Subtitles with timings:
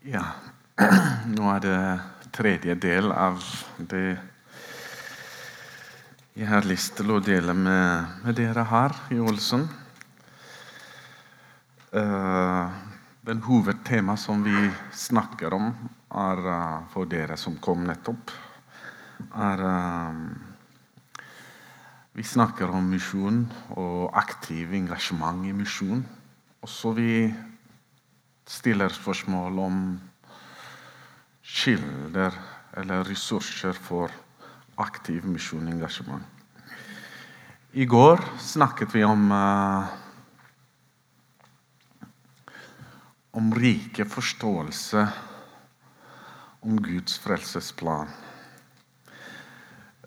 [0.00, 0.22] Ja,
[1.36, 1.80] nå er det
[2.32, 3.42] tredje del av
[3.76, 4.14] det
[6.32, 9.68] jeg har lyst til å dele med, med dere her i Ålesund.
[11.92, 12.72] Uh,
[13.28, 15.68] den hovedtema som vi snakker om,
[16.08, 18.32] er uh, for dere som kom nettopp,
[19.36, 20.16] er uh,
[22.16, 23.44] Vi snakker om misjon
[23.76, 26.00] og aktiv engasjement i misjon.
[26.64, 27.12] Også vi
[28.48, 29.78] stiller spørsmål om
[31.42, 32.36] kilder
[32.76, 34.12] eller ressurser for
[34.80, 36.24] aktiv misjonengasjement.
[37.72, 39.90] I går snakket vi om uh,
[43.30, 45.04] om rike forståelse
[46.60, 48.10] om Guds frelsesplan.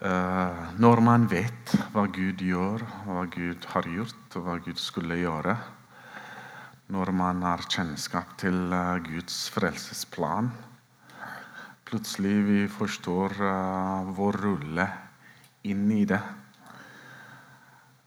[0.03, 5.22] Uh, når man vet hva Gud gjør, hva Gud har gjort, og hva Gud skulle
[5.22, 5.55] gjøre
[6.93, 10.52] Når man har kjennskap til uh, Guds frelsesplan
[11.88, 14.85] Plutselig vi forstår uh, vår rolle
[15.66, 16.19] inn i det.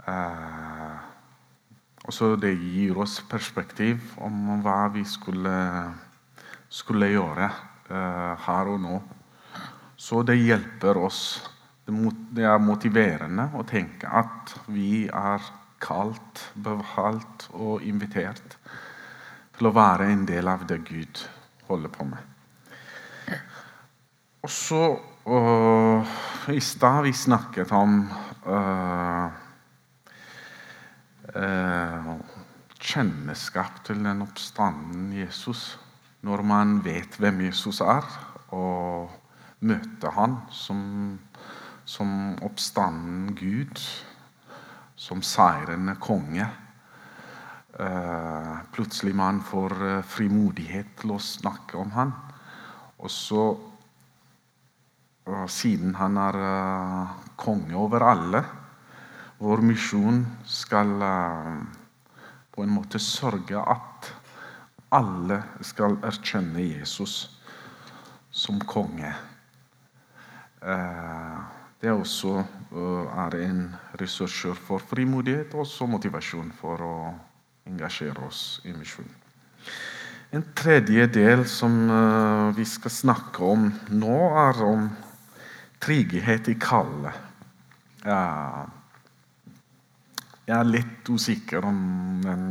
[0.06, 0.94] Uh,
[2.04, 5.56] og så Det gir oss perspektiv om hva vi skulle,
[6.70, 7.50] skulle gjøre
[7.90, 8.96] uh, her og nå.
[9.98, 11.22] Så det hjelper oss.
[11.86, 18.56] Det er motiverende å tenke at vi er kalt, bevalt og invitert
[19.56, 21.22] til å være en del av det Gud
[21.68, 22.32] holder på med.
[24.46, 24.82] Og så
[25.26, 26.16] uh,
[26.52, 27.98] I stad vi snakket om
[28.46, 29.26] uh,
[31.34, 32.12] uh,
[32.78, 35.72] kjennskap til den oppstanden Jesus.
[36.26, 38.06] Når man vet hvem Jesus er,
[38.54, 39.10] og
[39.66, 41.18] møter han som,
[41.84, 43.82] som oppstanden Gud,
[44.96, 46.46] som seirende konge.
[47.76, 52.12] Uh, plutselig man får uh, frimodighet til å snakke om han.
[53.04, 53.42] Og så,
[55.28, 56.38] uh, siden han er
[57.36, 58.44] konge over alle
[59.36, 60.94] Vår misjon skal
[62.56, 64.08] på en måte sørge at
[64.96, 67.18] alle skal erkjenne Jesus
[68.32, 69.10] som konge.
[71.80, 72.38] Det er også
[72.72, 73.60] er en
[74.00, 76.96] ressurs for frimodighet og også motivasjon for å
[77.68, 79.08] engasjere oss i misjon.
[80.34, 84.88] En tredje del som uh, vi skal snakke om nå, er om
[85.82, 87.22] trygghet i kallet.
[90.46, 91.78] Jeg er litt usikker om
[92.22, 92.44] den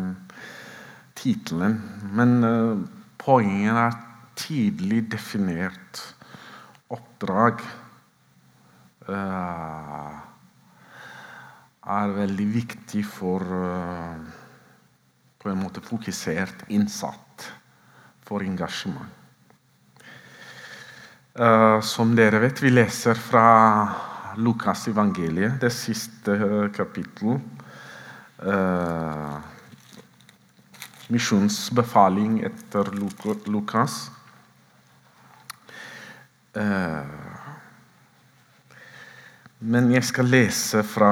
[1.15, 1.79] tittelen,
[2.15, 2.79] men uh,
[3.21, 3.99] poenget er
[4.39, 6.03] tidlig definert
[6.91, 7.63] oppdrag.
[9.05, 10.15] Uh,
[11.85, 13.43] er veldig viktig for
[15.37, 17.45] på en måte fokusert innsatt
[18.25, 19.11] for engasjement.
[21.37, 23.45] Uh, som dere vet, vi leser fra
[24.41, 26.39] Lukas evangeliet, det siste
[26.73, 26.73] kapittelet.
[26.79, 27.37] kapittel.
[28.41, 29.37] Uh,
[31.13, 32.89] misjonsbefaling etter
[33.47, 34.09] Lukas.
[39.65, 41.11] Men jeg skal lese fra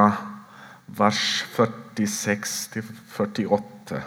[0.93, 1.21] vers
[1.55, 4.01] 46 til 48.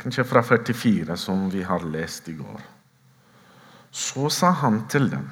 [0.00, 2.62] Kanskje fra 44, som vi har lest i går.
[3.92, 5.26] Så sa han til dem.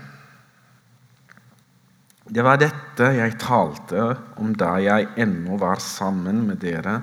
[2.32, 4.04] Det var dette jeg talte
[4.40, 7.00] om da jeg ennå var sammen med dere,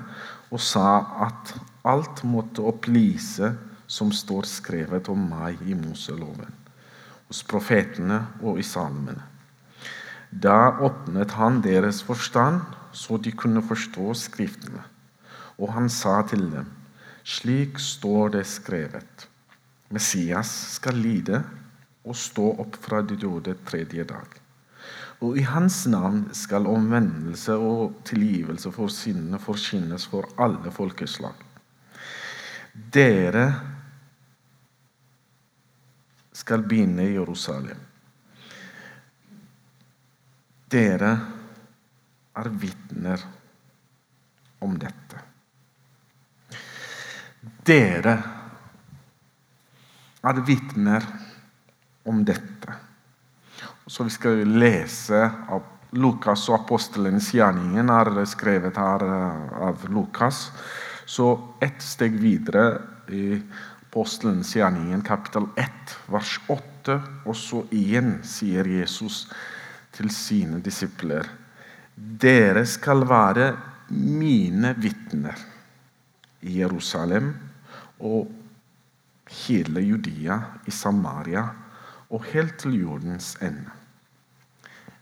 [0.50, 0.86] og sa
[1.26, 1.54] at
[1.86, 3.50] alt måtte opplyse
[3.90, 6.52] som står skrevet om meg i Moseloven,
[7.26, 9.26] hos profetene og i salmene.
[10.30, 12.62] Da åpnet han deres forstand,
[12.94, 14.84] så de kunne forstå Skriftene.
[15.58, 16.68] Og han sa til dem
[17.30, 19.26] slik står det skrevet.
[19.92, 21.42] Messias skal lide
[22.06, 24.38] og stå opp fra de døde tredje dag.
[25.20, 31.36] Og i hans navn skal omvendelse og tilgivelse for syndene forkynnes for alle folkeslag.
[32.94, 33.44] Dere
[36.50, 37.78] skal begynne i Jerusalem.
[40.66, 41.10] Dere
[42.34, 43.22] er vitner
[44.58, 45.20] om dette.
[47.70, 48.16] Dere
[50.26, 51.06] er vitner
[52.10, 52.74] om dette.
[53.86, 55.70] Så vi skal lese av
[56.02, 60.48] Lukas og apostelens gjerningen er skrevet her eh, av Lukas.
[61.06, 61.30] Så
[61.62, 62.72] ett steg videre
[63.06, 63.36] i
[63.90, 66.94] apostelens gjerningen, kapittel 1, vers 8,
[67.26, 69.24] og så igjen sier Jesus
[69.90, 71.26] til sine disipler
[71.98, 73.48] Dere skal være
[73.90, 75.42] mine vitner
[76.46, 77.32] i Jerusalem
[78.06, 78.30] og
[79.42, 80.38] hele Judea,
[80.70, 81.48] i Samaria
[82.14, 83.74] og helt til jordens ende.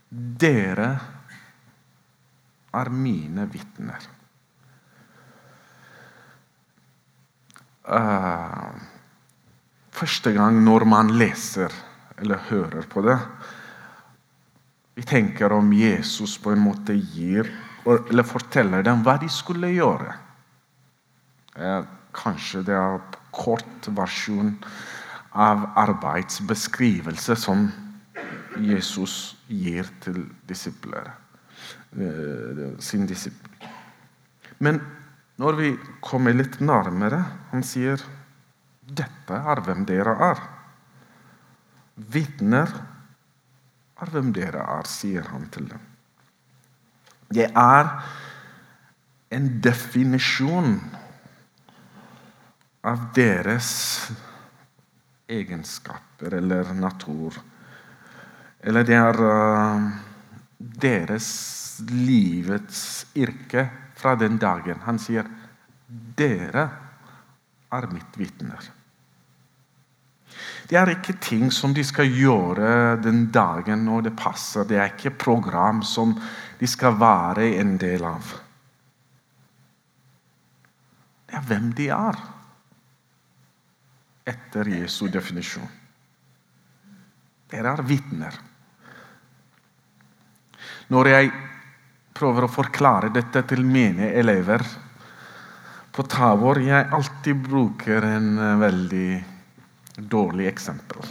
[0.09, 0.95] Dere
[2.73, 4.01] er mine vitner.
[7.89, 8.75] Uh,
[9.89, 11.73] første gang når man leser
[12.21, 13.15] eller hører på det
[14.93, 17.49] Vi tenker om Jesus på en måte gir
[17.89, 20.11] eller forteller dem hva de skulle gjøre.
[21.57, 21.81] Uh,
[22.13, 22.99] kanskje det er
[23.33, 24.51] kort versjon
[25.33, 27.69] av arbeidsbeskrivelse som
[28.59, 29.15] Jesus
[29.47, 31.09] gir til disipler,
[31.95, 33.69] uh, sin disippel.
[34.59, 34.83] Men
[35.39, 37.21] når vi kommer litt nærmere,
[37.53, 38.01] han sier
[38.89, 40.41] dette er hvem dere er.
[42.11, 42.73] Vitner
[43.99, 45.85] er hvem dere er, sier han til dem.
[47.29, 47.91] Det er
[49.37, 50.79] en definisjon
[52.89, 53.69] av deres
[55.29, 57.37] egenskaper eller natur.
[58.59, 59.91] Eller det er uh,
[60.57, 61.29] deres
[61.87, 62.81] livets
[63.15, 64.81] yrke fra den dagen.
[64.85, 65.27] Han sier,
[65.89, 66.69] 'Dere
[67.71, 68.71] er mitt vitner'.
[70.69, 74.63] Det er ikke ting som de skal gjøre den dagen når det passer.
[74.63, 76.13] Det er ikke program som
[76.59, 78.33] de skal være en del av.
[81.29, 82.21] Det er hvem de er,
[84.29, 85.69] etter Jesu definisjon.
[87.49, 88.39] Dere er vitner.
[90.89, 91.31] Når jeg
[92.19, 94.63] prøver å forklare dette til mine elever
[95.95, 99.09] på Tavor, jeg alltid bruker en eh, veldig
[100.11, 101.03] dårlig eksempel,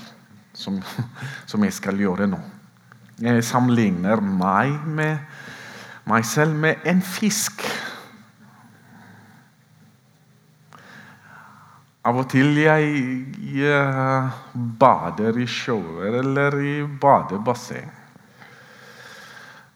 [0.57, 0.79] som,
[1.51, 2.39] som jeg skal gjøre nå.
[3.19, 5.47] Jeg sammenligner meg med
[6.09, 7.65] meg selv med en fisk.
[12.09, 13.03] Av og til jeg,
[13.59, 17.98] jeg bader i sjøer eller i badebasseng.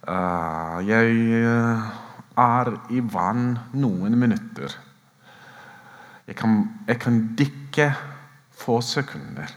[0.02, 1.82] Uh, jeg eh,
[2.42, 4.72] er i vann noen minutter.
[6.26, 6.56] Jeg kan,
[6.88, 7.86] jeg kan dykke
[8.50, 9.52] få sekunder.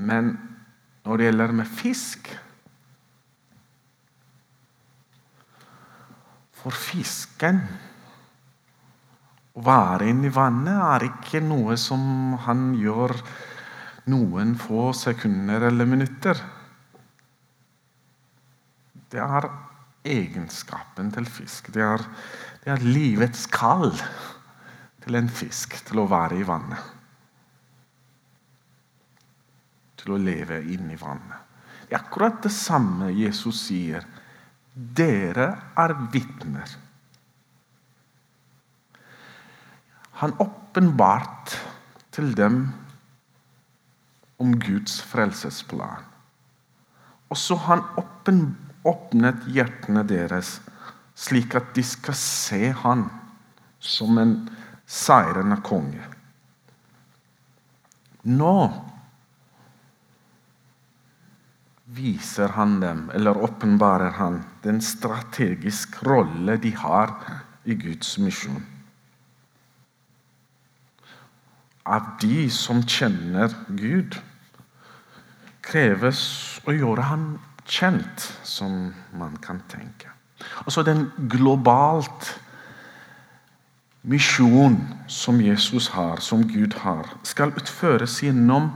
[0.00, 0.32] Men
[1.04, 2.30] når det gjelder med fisk
[6.60, 7.58] For fisken
[9.52, 13.12] Å være inni vannet er ikke noe som han gjør
[14.10, 16.38] noen få sekunder eller minutter.
[19.10, 19.48] Det er
[20.06, 21.72] egenskapen til fisk.
[21.74, 22.04] Det er,
[22.64, 23.92] det er livets kall
[25.04, 26.90] til en fisk til å være i vannet.
[30.00, 31.48] Til å leve inni vannet.
[31.88, 34.06] Det er akkurat det samme Jesus sier.
[34.72, 35.48] Dere
[35.78, 36.76] er vitner.
[40.20, 41.56] Han åpenbart
[42.14, 42.62] til dem
[44.40, 46.06] om Guds frelsesplan.
[47.30, 47.84] Og så han
[48.88, 50.58] åpnet hjertene deres,
[51.14, 53.04] slik at de skal se han
[53.80, 54.34] som en
[54.90, 56.02] seirende konge.
[58.26, 58.56] Nå
[61.90, 67.16] viser han dem, eller åpenbarer han, den strategiske rolle de har
[67.64, 68.62] i Guds misjon
[71.90, 74.18] av de som kjenner Gud,
[75.70, 76.20] kreves
[76.66, 77.26] å gjøre ham
[77.70, 80.10] kjent, som man kan tenke.
[80.64, 82.32] Altså den globalt
[84.02, 84.78] misjon
[85.10, 88.72] som Jesus har, som Gud har, skal utføres gjennom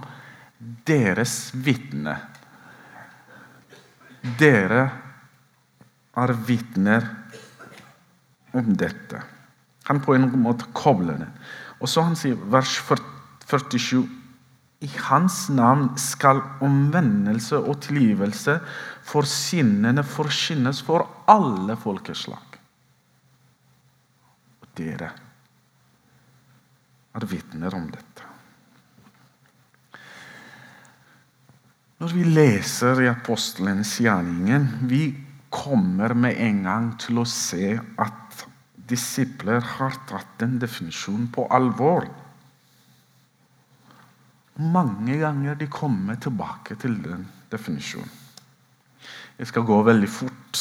[0.86, 2.18] deres vitne.
[4.38, 4.84] Dere
[6.14, 7.08] er vitner
[8.54, 9.20] om dette.
[9.88, 11.30] Han på en måte kobler det.
[11.80, 14.04] Og så han sier vers 47
[14.84, 18.58] i hans navn skal omvendelse og tilgivelse
[19.06, 22.58] for sinnene forkynnes for alle folkeslag.
[24.60, 25.10] Og dere
[27.14, 28.30] er vitner om dette.
[32.02, 35.06] Når vi leser i apostelens gjerningen, vi
[35.54, 38.42] kommer med en gang til å se at
[38.90, 42.10] disipler har tatt den definisjonen på alvor.
[44.54, 48.10] Mange ganger de kommer tilbake til den definisjonen.
[49.38, 50.60] Jeg skal gå veldig fort.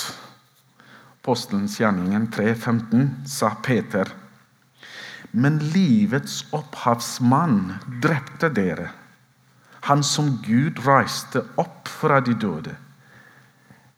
[1.23, 4.09] Postelens gjerningen 3.15 sa Peter.
[5.31, 8.89] Men livets opphavsmann drepte dere,
[9.89, 12.73] han som Gud reiste opp fra de døde.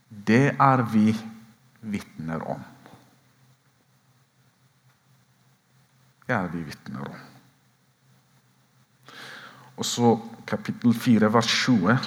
[0.10, 1.12] Det er vi
[1.86, 2.64] vitner om.
[6.26, 7.35] Det er vi vitner om.
[9.76, 10.16] Og så
[10.48, 11.98] kapittel 4, vers 20,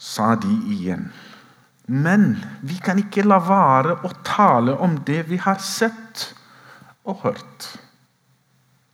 [0.00, 1.08] sa de igjen.
[1.90, 6.28] Men vi kan ikke la være å tale om det vi har sett
[7.08, 7.68] og hørt.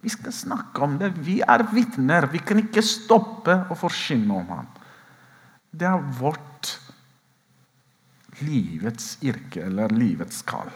[0.01, 1.13] Vi skal snakke om det.
[1.27, 2.29] Vi er vitner.
[2.31, 4.69] Vi kan ikke stoppe å forsyne om ham.
[5.77, 6.77] Det er vårt
[8.47, 10.71] livets yrke eller livets kall.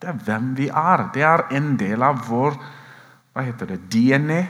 [0.00, 1.04] Det er hvem vi er.
[1.14, 2.56] Det er en del av vår
[3.32, 4.40] hva heter det, DNA.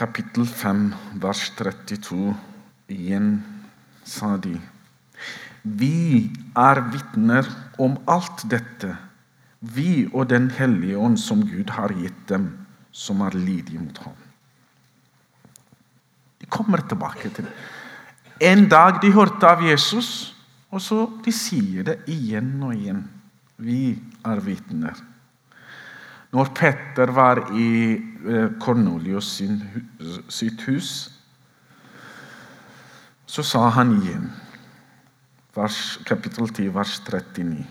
[0.00, 2.32] Kapittel 5, vers 32.
[2.88, 3.34] Igjen
[4.08, 4.54] sa de
[5.62, 7.44] vi er vitner
[7.76, 8.94] om alt dette,
[9.60, 12.48] vi og Den hellige ånd som Gud har gitt dem,
[12.92, 14.16] som er lydige mot ham.
[16.40, 17.52] De kommer tilbake til det.
[18.40, 20.32] En dag de hørte av Jesus,
[20.72, 23.04] og så de sier det igjen og igjen.
[23.60, 24.96] Vi er vitner.
[26.30, 27.98] Når Petter var i
[28.60, 30.92] Kornelius eh, sitt hus,
[33.30, 34.30] så sa han igjen
[35.54, 37.66] vers, kapittel 10, vers 39.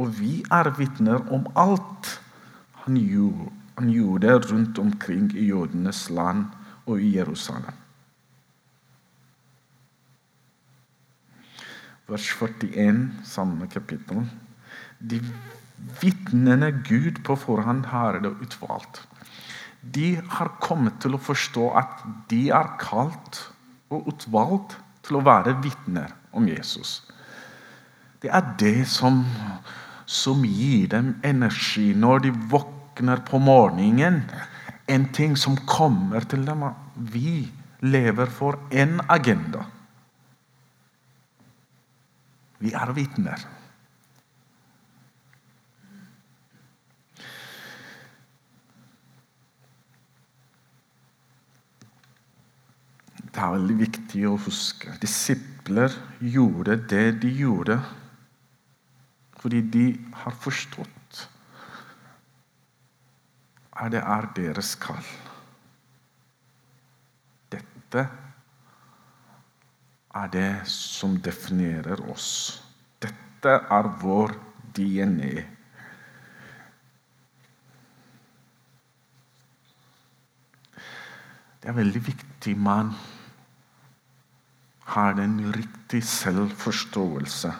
[0.00, 2.18] Og vi er vitner om alt
[2.84, 6.46] han gjorde, han gjorde rundt omkring i jødenes land
[6.86, 7.76] og i Jerusalem.
[12.08, 14.26] Vers 41, samme kapittel.
[15.00, 15.20] De
[16.02, 19.02] vitnene Gud på forhånd har utvalgt.
[19.82, 23.40] De har kommet til å forstå at de er kalt
[23.90, 27.00] og utvalgt til å være vitner om Jesus.
[28.22, 29.24] Det er det som,
[30.06, 34.22] som gir dem energi når de våkner på morgenen.
[34.86, 36.62] En ting som kommer til dem.
[36.94, 37.50] Vi
[37.82, 39.66] lever for én agenda.
[42.62, 43.42] Vi er vitner.
[53.52, 54.92] Veldig viktig å huske.
[55.02, 57.80] Disipler gjorde det de gjorde
[59.42, 59.86] fordi de
[60.22, 61.22] har forstått
[63.82, 65.08] at det er deres kall.
[67.50, 68.04] Dette
[70.20, 72.28] er det som definerer oss.
[73.02, 74.36] Dette er vår
[74.76, 75.32] DNA.
[81.62, 82.94] Det er veldig viktig man
[84.84, 87.52] har en riktig selvforståelse.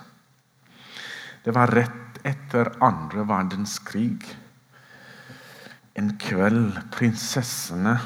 [1.45, 4.27] Det var rett etter andre verdenskrig.
[5.95, 7.97] En kveld prinsessene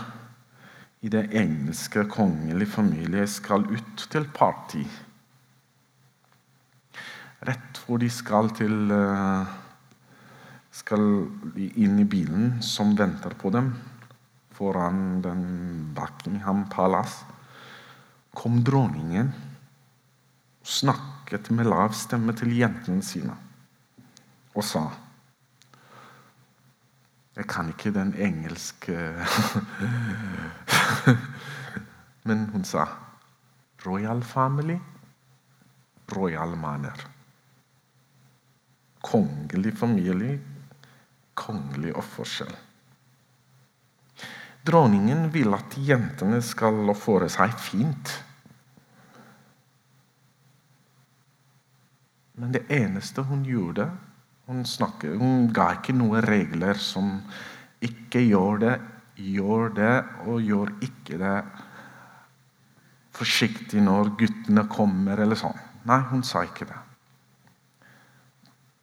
[1.00, 4.84] i det engelske kongelige familie skal ut til party.
[7.46, 9.52] Rett hvor de skal til eh,
[10.76, 11.04] skal
[11.56, 13.70] inn i bilen som venter på dem
[14.56, 15.44] foran den
[15.94, 17.26] Buckingham Palace,
[18.36, 19.32] kom dronningen
[20.60, 23.36] og snakket med lav stemme til jentene sine
[24.56, 24.86] og sa
[27.36, 28.96] Jeg kan ikke den engelske
[32.26, 32.86] Men hun sa
[33.86, 34.74] Royal family,
[36.16, 37.04] royal manner.
[39.04, 40.40] Kongelig familie,
[41.38, 42.50] kongelig oppførsel.
[44.66, 48.10] Dronningen vil at jentene skal oppføre seg fint.
[52.36, 53.90] Men det eneste hun gjorde
[54.46, 57.16] Hun, snakket, hun ga ikke noen regler som
[57.82, 58.74] ikke gjør det,
[59.18, 61.38] gjør det og gjør ikke det
[63.16, 65.56] forsiktig når guttene kommer, eller sånn.
[65.88, 66.78] Nei, hun sa ikke det.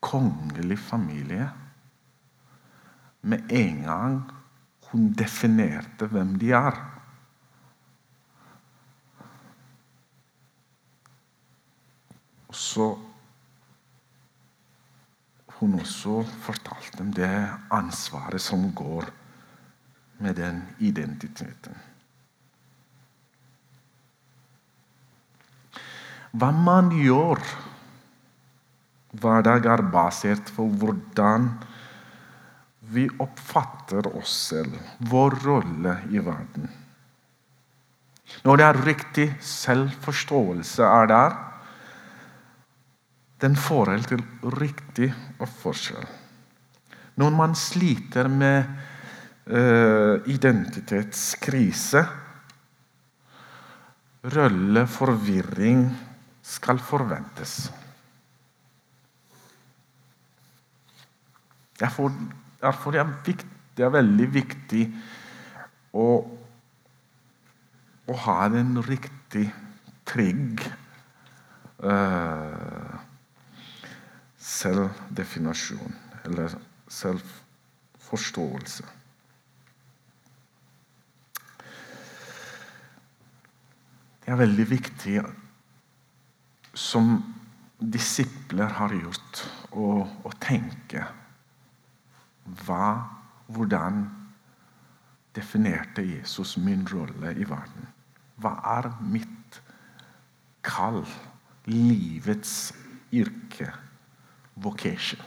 [0.03, 1.47] Kongelig familie.
[3.23, 4.17] Med en gang
[4.89, 6.81] hun definerte hvem de er.
[12.51, 12.91] Og så
[15.63, 17.31] hun også fortalte dem det
[17.71, 19.07] ansvaret som går
[20.23, 21.77] med den identiteten.
[26.33, 27.39] Hva man gjør
[29.13, 31.51] hver dag, er basert på hvordan
[32.93, 36.65] vi oppfatter oss selv, vår rolle i verden.
[38.43, 41.35] Når det er riktig selvforståelse er der,
[43.41, 44.23] den forhold til
[44.59, 46.03] riktig oppførsel.
[47.15, 48.63] Når man sliter med
[49.47, 52.05] uh, identitetskrise.
[54.23, 55.87] Rolleforvirring
[56.41, 57.71] skal forventes.
[61.79, 62.11] Derfor,
[62.61, 63.35] derfor er det,
[63.83, 64.85] er veldig viktig
[65.99, 66.07] å,
[68.07, 69.49] å ha en riktig
[70.07, 70.63] trygg
[71.83, 72.92] uh,
[74.43, 75.95] selvdefinasjon
[76.25, 76.57] eller
[76.91, 78.83] selvforståelse.
[84.23, 85.17] Det er veldig viktig,
[86.73, 87.15] som
[87.79, 89.43] disipler har gjort,
[89.75, 91.07] å, å tenke
[92.63, 92.85] hva,
[93.53, 94.05] Hvordan
[95.35, 97.89] definerte Jesus min rolle i verden?
[98.39, 99.59] Hva er mitt
[100.65, 101.03] kall?
[101.67, 102.71] Livets
[103.11, 103.67] yrke?
[104.55, 105.21] Vocation.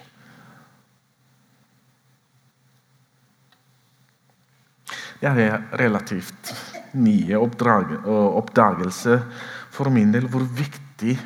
[5.20, 6.52] Det er relativt
[6.96, 9.16] nye oppdagelse
[9.72, 11.16] for min del hvor viktig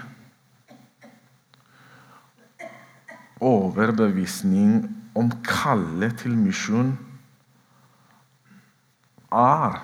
[3.41, 4.85] overbevisning
[5.17, 6.93] om kallet til misjon
[9.31, 9.79] er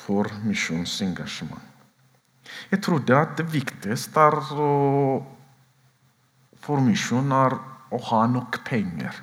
[0.00, 1.66] for misjonsengasjement.
[2.70, 4.26] Jeg trodde at det viktigste
[6.60, 7.56] for misjon er
[7.90, 9.16] å ha nok penger.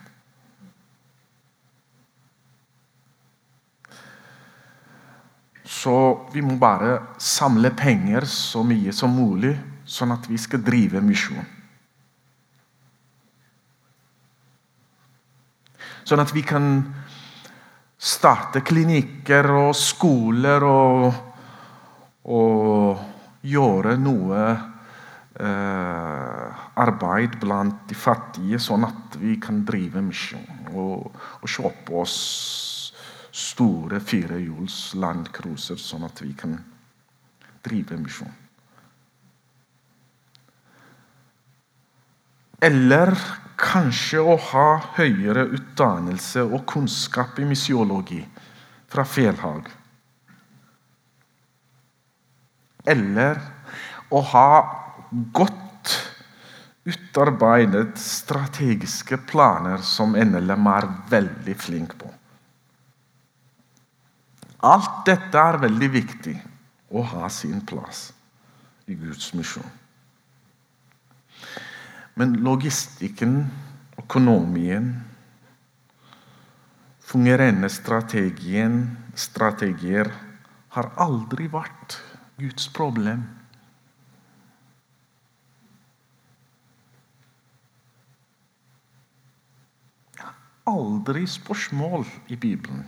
[5.68, 5.94] Så
[6.34, 9.54] vi må bare samle penger så mye som mulig,
[9.88, 11.46] sånn at vi skal drive misjon.
[16.08, 16.80] Sånn at vi kan
[18.00, 21.20] starte klinikker og skoler og,
[22.32, 24.44] og gjøre noe
[25.38, 32.18] arbeid blant de fattige, sånn at vi kan drive misjon og, og kjøpe oss
[33.38, 36.58] store firehjuls landcruiser, sånn at vi kan
[37.66, 38.34] drive misjon.
[42.66, 43.14] Eller
[43.58, 48.24] kanskje å ha høyere utdannelse og kunnskap i misiologi
[48.90, 49.70] fra Fjellhag.
[52.88, 53.38] Eller
[54.10, 54.50] å ha
[55.12, 55.96] godt
[56.88, 62.08] utarbeidet strategiske planer som NLM er veldig flink på.
[64.68, 66.34] Alt dette er veldig viktig
[66.90, 68.14] å ha sin plass
[68.88, 69.68] i Guds misjon.
[72.18, 73.52] Men logistikken,
[74.00, 75.04] økonomien,
[77.08, 80.10] fungerende strategier
[80.76, 82.00] har aldri vært
[82.40, 83.28] Guds problem.
[90.68, 92.84] Aldri spørsmål i Bibelen.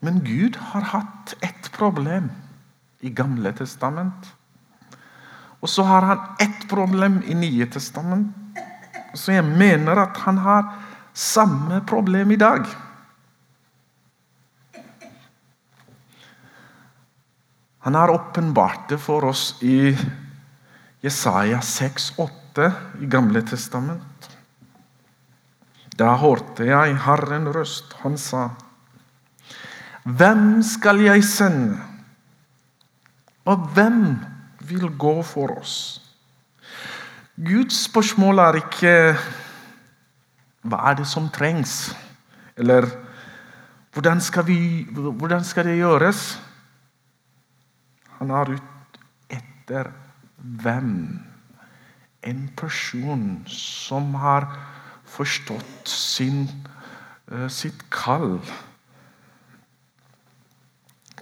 [0.00, 2.30] Men Gud har hatt ett problem
[3.00, 4.32] i Gamle testament.
[5.62, 8.34] Og så har han ett problem i Nye testament.
[9.14, 10.72] Så jeg mener at han har
[11.14, 12.66] samme problem i dag.
[17.82, 19.94] Han har åpenbart det for oss i
[21.02, 24.28] Jesaja 6,8 i Gamle testament.
[25.98, 27.94] Da hørte jeg Herren røst.
[28.02, 28.48] Han sa
[30.02, 31.78] hvem skal jeg sende?
[33.46, 34.16] Og hvem
[34.66, 36.00] vil gå for oss?
[37.38, 38.94] Guds spørsmål er ikke
[40.62, 41.94] hva er det som trengs,
[42.56, 42.86] eller
[43.94, 46.40] hvordan skal, vi, hvordan skal det gjøres?
[48.18, 49.90] Han er ute etter
[50.62, 51.31] hvem?
[52.22, 54.46] En person som har
[55.12, 56.46] forstått sin,
[57.32, 58.38] uh, sitt kall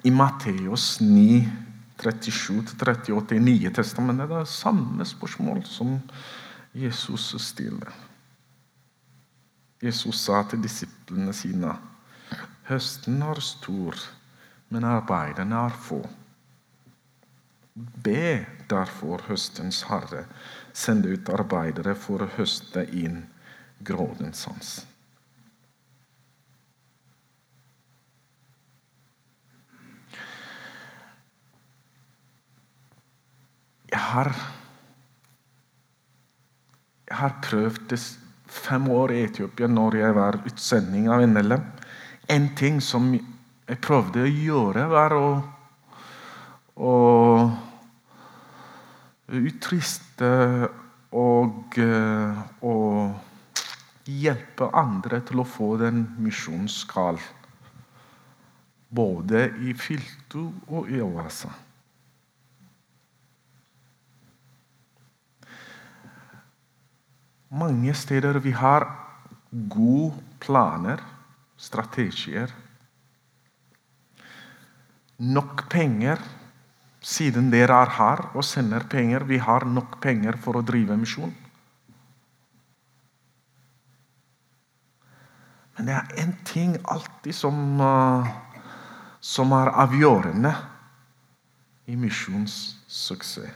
[0.05, 1.41] i Matteus 9,
[2.01, 5.99] 37-38 i Nye testamentet det er samme spørsmål som
[6.73, 7.91] Jesus stiller.
[9.83, 11.75] Jesus sa til disiplene sine
[12.69, 13.97] høsten er stor,
[14.71, 16.01] men arbeiderne er få.
[18.05, 20.27] Be derfor høstens herre
[20.73, 23.25] sende ut arbeidere for å høste inn
[23.81, 24.73] grådens hans.
[33.91, 34.31] Jeg har,
[37.09, 37.99] jeg har prøvd det
[38.51, 41.65] fem år i Etiopia når jeg var utsending av NLM.
[42.31, 45.27] En ting som jeg prøvde å gjøre, var å,
[46.75, 46.95] å
[49.31, 50.31] uttriste
[51.15, 51.77] og,
[52.67, 57.21] og hjelpe andre til å få den misjonskall.
[58.91, 61.53] Både i Filto og i Oasa.
[67.51, 68.87] Mange steder vi har
[69.51, 71.01] gode planer,
[71.59, 72.53] strategier.
[75.19, 76.23] Nok penger,
[77.01, 79.25] siden dere er her og sender penger.
[79.25, 81.33] Vi har nok penger for å drive misjon.
[85.77, 88.29] Men det er én ting alltid som, uh,
[89.21, 90.53] som er avgjørende
[91.89, 93.55] i misjonssuksess.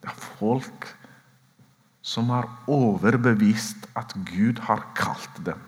[0.00, 0.86] Det er folk
[2.06, 5.58] som er overbevist at Gud har kalt dem.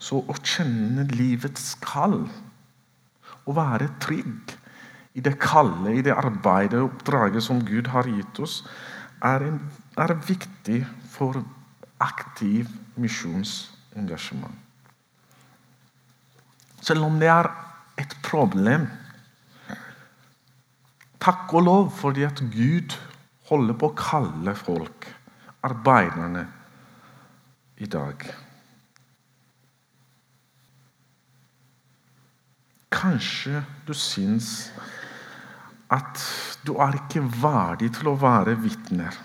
[0.00, 2.22] Så å kjenne livets kall,
[3.44, 4.54] å være trygg
[5.18, 8.60] i det kallet, i det arbeidet og oppdraget som Gud har gitt oss,
[9.20, 9.58] er, en,
[10.00, 10.80] er viktig
[11.12, 11.42] for
[12.00, 14.56] aktiv misjonsengasjement.
[16.80, 17.50] Selv om det er
[18.00, 18.88] et problem
[21.20, 22.94] Takk og lov fordi at Gud
[23.50, 25.04] holder på å kalle folk,
[25.68, 26.46] arbeiderne,
[27.80, 28.24] i dag.
[32.90, 34.70] Kanskje du syns
[35.90, 36.22] at
[36.66, 39.16] du er ikke verdig til å være vitner.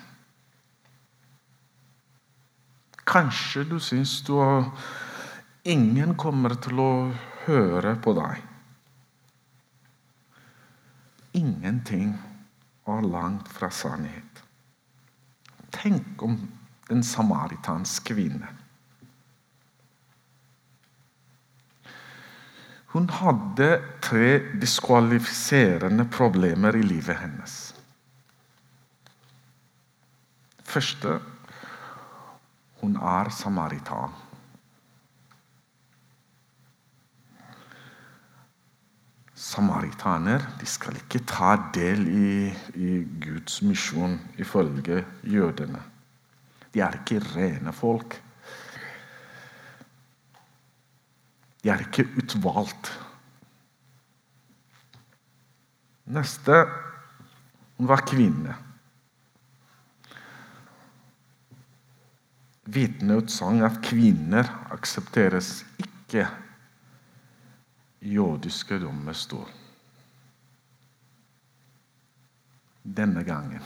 [3.05, 4.35] Kanskje du syns du
[5.65, 6.91] ingen kommer til å
[7.45, 8.41] høre på deg.
[11.37, 12.15] Ingenting
[12.87, 14.41] er langt fra sannhet.
[15.75, 16.37] Tenk om
[16.89, 18.64] den samaritanske kvinne.
[22.95, 27.55] Hun hadde tre diskvalifiserende problemer i livet hennes.
[30.63, 31.17] Første
[32.79, 34.15] hun er samaritan.
[39.35, 42.29] Samaritaner de skal ikke ta del i,
[42.79, 42.93] i
[43.27, 45.83] Guds misjon ifølge jødene.
[46.71, 48.21] De er ikke rene folk.
[51.65, 52.91] De er ikke utvalgt.
[56.13, 56.59] Neste
[57.79, 58.53] hun var kvinne.
[62.69, 64.45] Vitneutsagn at kvinner
[64.77, 66.27] aksepteres ikke
[68.05, 69.49] i jødiske dommerstol.
[72.85, 73.65] Denne gangen.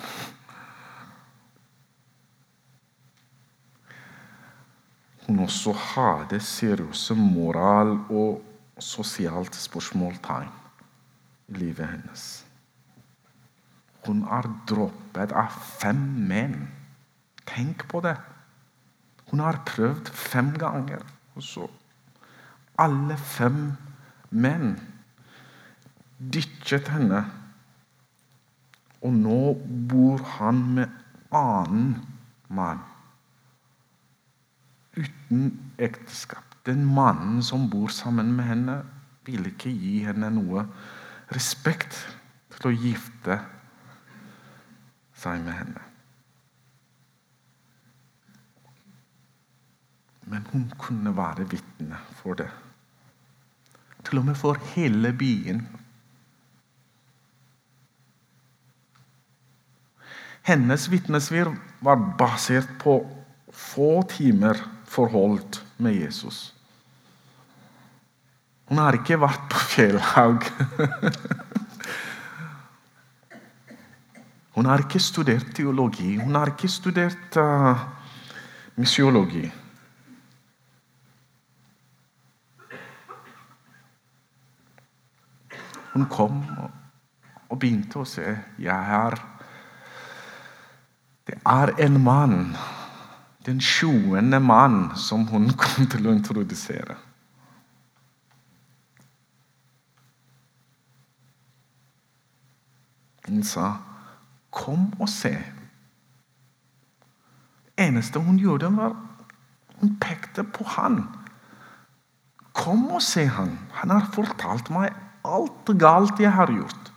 [5.49, 8.41] Også hadde seriøse moral- og
[8.79, 10.51] sosialt spørsmålstegn
[11.47, 12.25] i livet hennes.
[14.05, 16.67] Hun er droppet av fem menn.
[17.49, 18.13] Tenk på det!
[19.31, 21.01] Hun har prøvd fem ganger.
[21.33, 21.65] Og så
[22.77, 23.71] alle fem
[24.29, 24.75] menn
[26.19, 27.23] ditchet henne.
[29.01, 29.41] Og nå
[29.89, 31.01] bor han med
[31.33, 31.97] annen
[32.53, 32.85] mann.
[35.29, 36.43] Uten ekteskap.
[36.65, 38.81] Den mannen som bor sammen med henne,
[39.25, 40.63] vil ikke gi henne noe
[41.29, 41.93] respekt
[42.55, 43.35] til å gifte
[45.13, 45.83] seg med henne.
[50.33, 52.49] Men hun kunne være vitne for det.
[54.09, 55.61] Til og med for hele byen.
[60.49, 61.53] Hennes vitnesvir
[61.85, 62.97] var basert på
[63.53, 64.57] få timer
[64.89, 66.49] forhold med Jesus.
[68.69, 70.45] Hun har ikke vært på Fjellhaug.
[74.60, 76.17] Hun har ikke studert teologi.
[76.19, 77.80] Hun har ikke studert uh,
[78.75, 79.45] misiologi.
[85.93, 86.41] Hun kom
[87.49, 88.36] og begynte å se.
[88.60, 89.15] Jeg er
[91.30, 92.56] Det er en mann,
[93.49, 96.97] den sjuende mann, som hun kom til å introdusere.
[103.29, 103.77] Hun sa,
[104.51, 105.45] 'Kom og se'.
[107.65, 108.95] Det eneste hun gjorde, var
[109.81, 111.03] hun pekte på han.
[112.53, 113.59] 'Kom og se han.
[113.71, 114.93] Han har fortalt meg
[115.25, 116.93] alt galt jeg har gjort.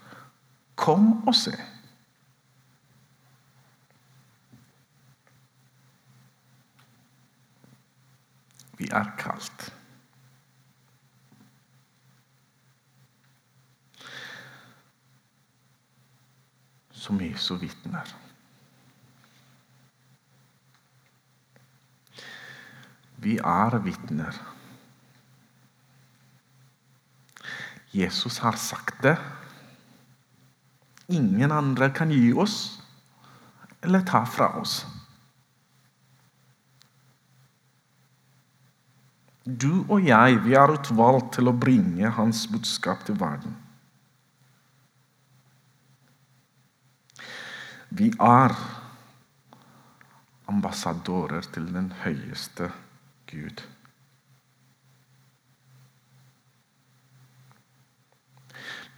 [0.75, 1.72] Kom og se'.
[8.77, 9.69] Vi er kalt.
[16.91, 18.15] Som Jesu vitner.
[23.23, 24.39] Vi er vitner.
[27.93, 29.17] Jesus har sagt det.
[31.07, 32.79] Ingen andre kan gi oss
[33.83, 34.85] eller ta fra oss.
[39.63, 43.55] Du og jeg vi er utvalgt til å bringe hans budskap til verden.
[47.93, 48.55] Vi er
[50.51, 52.71] ambassadører til den høyeste
[53.29, 53.61] Gud.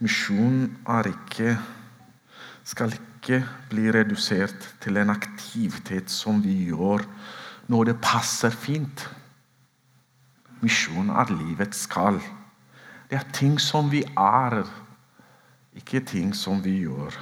[0.00, 0.74] Misjon
[2.66, 3.38] skal ikke
[3.70, 7.06] bli redusert til en aktivitet som vi gjør
[7.72, 9.06] når det passer fint.
[10.60, 12.20] Misjon er livets kall.
[13.10, 14.62] Det er ting som vi er,
[15.76, 17.16] ikke ting som vi gjør.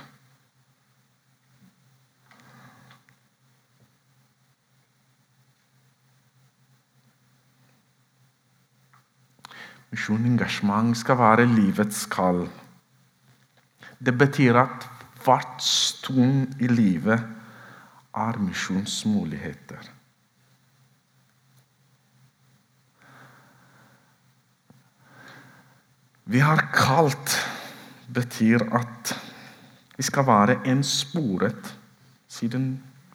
[9.95, 12.47] Misjonengasjement skal være livets kall.
[14.05, 14.89] Det betyr at
[15.25, 17.21] hvert stund i livet
[18.15, 19.94] er misjonsmuligheter.
[26.25, 27.37] Vi har kalt
[28.15, 29.13] betyr at
[29.97, 31.75] vi skal være ensporet,
[32.29, 32.71] siden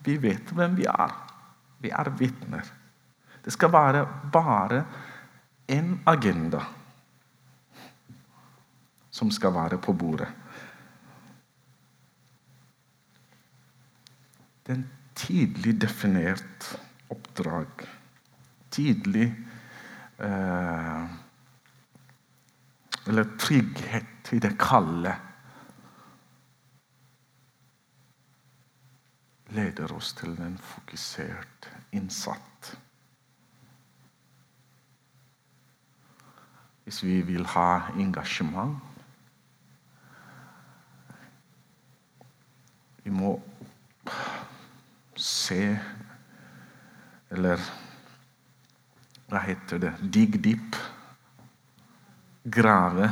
[0.06, 1.15] vi vet hvem vi er.
[1.82, 2.65] Vi er vitner.
[3.45, 4.84] Det skal være bare
[5.72, 6.62] én agenda
[9.12, 10.28] som skal være på bordet.
[14.65, 16.69] Det er en tydelig definert
[17.10, 17.88] oppdrag.
[18.72, 19.26] Tidlig
[20.19, 21.18] eh,
[23.10, 25.17] Eller trygghet i det kallet
[29.50, 32.67] Leder oss til en fokusert innsatt.
[36.84, 38.78] Hvis vi vil ha engasjement
[43.04, 43.34] Vi må
[45.17, 45.63] se
[47.34, 47.65] Eller
[49.30, 49.98] hva heter det?
[50.13, 50.78] Dig deep.
[52.43, 53.10] Grave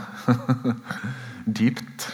[1.59, 2.07] dypt.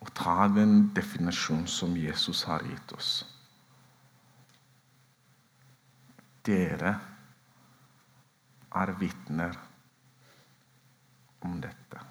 [0.00, 3.12] Og ta den definisjonen som Jesus har gitt oss.
[6.46, 6.94] Dere
[8.80, 9.58] er vitner
[11.44, 12.09] om dette.